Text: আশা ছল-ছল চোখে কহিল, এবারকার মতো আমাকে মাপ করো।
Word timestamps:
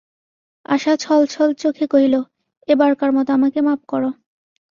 আশা 0.65 0.93
ছল-ছল 0.99 1.49
চোখে 1.53 1.85
কহিল, 1.87 2.15
এবারকার 2.67 3.11
মতো 3.11 3.29
আমাকে 3.33 3.59
মাপ 3.61 3.81
করো। 3.87 4.09